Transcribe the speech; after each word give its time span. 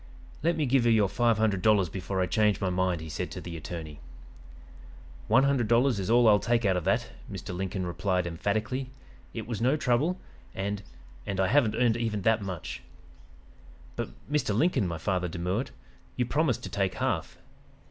"'Let 0.41 0.57
me 0.57 0.65
give 0.65 0.87
you 0.87 0.91
your 0.91 1.07
five 1.07 1.37
hundred 1.37 1.61
dollars 1.61 1.87
before 1.87 2.21
I 2.21 2.25
change 2.25 2.59
my 2.59 2.71
mind,' 2.71 3.01
he 3.01 3.07
said 3.07 3.29
to 3.29 3.39
the 3.39 3.55
attorney. 3.55 3.99
"'One 5.27 5.43
hundred 5.43 5.67
dollars 5.67 5.99
is 5.99 6.09
all 6.09 6.27
I'll 6.27 6.39
take 6.39 6.65
out 6.65 6.75
of 6.75 6.85
that,' 6.85 7.11
Mr. 7.31 7.55
Lincoln 7.55 7.85
replied 7.85 8.25
emphatically. 8.25 8.89
'It 9.35 9.45
was 9.45 9.61
no 9.61 9.77
trouble, 9.77 10.17
and 10.55 10.81
and 11.27 11.39
I 11.39 11.49
haven't 11.49 11.75
earned 11.75 11.97
even 11.97 12.23
that 12.23 12.41
much.' 12.41 12.81
"'But 13.95 14.09
Mr. 14.27 14.57
Lincoln,' 14.57 14.87
my 14.87 14.97
father 14.97 15.27
demurred, 15.27 15.69
'you 16.15 16.25
promised 16.25 16.63
to 16.63 16.69
take 16.69 16.95
half.' 16.95 17.37